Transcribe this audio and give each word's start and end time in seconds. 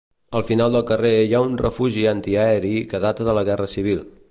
Al 0.37 0.43
final 0.45 0.71
del 0.77 0.85
carrer 0.91 1.11
hi 1.25 1.35
ha 1.35 1.41
un 1.49 1.59
refugi 1.63 2.07
antiaeri 2.13 2.75
que 2.95 3.05
data 3.07 3.31
de 3.31 3.39
la 3.39 3.47
guerra 3.51 3.71
civil. 3.79 4.05